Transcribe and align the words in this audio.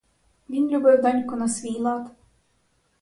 Він 0.49 0.69
любив 0.69 1.01
доньку 1.01 1.35
на 1.35 1.49
свій 1.49 1.79
лад. 1.79 2.11